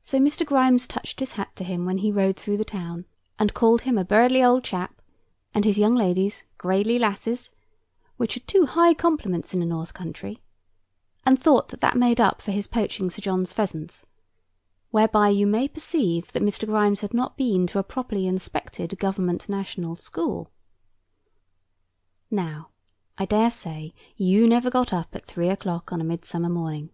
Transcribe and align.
So 0.00 0.20
Mr. 0.20 0.46
Grimes 0.46 0.86
touched 0.86 1.18
his 1.18 1.32
hat 1.32 1.56
to 1.56 1.64
him 1.64 1.84
when 1.84 1.98
he 1.98 2.12
rode 2.12 2.36
through 2.36 2.56
the 2.56 2.64
town, 2.64 3.04
and 3.36 3.52
called 3.52 3.80
him 3.80 3.98
a 3.98 4.04
"buirdly 4.04 4.38
awd 4.44 4.62
chap," 4.62 5.02
and 5.52 5.64
his 5.64 5.76
young 5.76 5.96
ladies 5.96 6.44
"gradely 6.56 7.00
lasses," 7.00 7.50
which 8.16 8.36
are 8.36 8.46
two 8.46 8.66
high 8.66 8.94
compliments 8.94 9.52
in 9.52 9.58
the 9.58 9.66
North 9.66 9.92
country; 9.92 10.40
and 11.26 11.36
thought 11.42 11.70
that 11.70 11.80
that 11.80 11.96
made 11.98 12.20
up 12.20 12.40
for 12.40 12.52
his 12.52 12.68
poaching 12.68 13.10
Sir 13.10 13.22
John's 13.22 13.52
pheasants; 13.52 14.06
whereby 14.92 15.30
you 15.30 15.48
may 15.48 15.66
perceive 15.66 16.30
that 16.30 16.44
Mr. 16.44 16.64
Grimes 16.64 17.00
had 17.00 17.12
not 17.12 17.36
been 17.36 17.66
to 17.66 17.80
a 17.80 17.82
properly 17.82 18.28
inspected 18.28 18.96
Government 19.00 19.48
National 19.48 19.96
School. 19.96 20.52
Now, 22.30 22.68
I 23.18 23.24
dare 23.24 23.50
say, 23.50 23.94
you 24.14 24.46
never 24.46 24.70
got 24.70 24.92
up 24.92 25.12
at 25.16 25.26
three 25.26 25.48
o'clock 25.48 25.92
on 25.92 26.00
a 26.00 26.04
midsummer 26.04 26.48
morning. 26.50 26.90